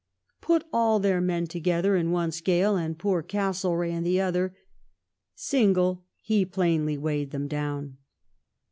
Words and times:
"Put 0.41 0.63
all 0.73 0.99
their 0.99 1.21
men 1.21 1.45
together 1.45 1.95
in 1.95 2.09
one 2.09 2.31
scale 2.31 2.75
and 2.75 2.97
poor 2.97 3.21
Castle 3.21 3.77
reagh 3.77 3.93
in 3.97 4.03
the 4.03 4.19
other— 4.19 4.55
single 5.35 6.05
he 6.23 6.43
plainly 6.43 6.97
weighed 6.97 7.29
them 7.29 7.47
down." 7.47 7.97